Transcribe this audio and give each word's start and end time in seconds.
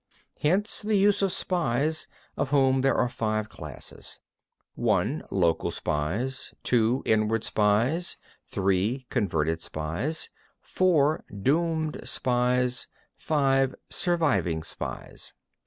7. 0.37 0.49
Hence 0.49 0.81
the 0.81 0.95
use 0.97 1.21
of 1.21 1.31
spies, 1.31 2.07
of 2.35 2.49
whom 2.49 2.81
there 2.81 2.95
are 2.95 3.07
five 3.07 3.49
classes: 3.49 4.19
(1) 4.73 5.25
Local 5.29 5.69
spies; 5.69 6.55
(2) 6.63 7.03
inward 7.05 7.43
spies; 7.43 8.17
(3) 8.47 9.05
converted 9.11 9.61
spies; 9.61 10.31
(4) 10.61 11.23
doomed 11.43 11.99
spies; 12.03 12.87
(5) 13.17 13.75
surviving 13.91 14.63
spies. 14.63 15.33